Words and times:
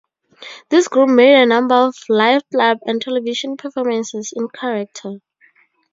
This 0.69 0.87
group 0.87 1.09
made 1.09 1.39
a 1.39 1.45
number 1.45 1.75
of 1.75 1.93
live 2.09 2.41
club 2.49 2.79
and 2.87 2.99
television 2.99 3.55
performances 3.55 4.33
in 4.35 4.47
character. 4.47 5.17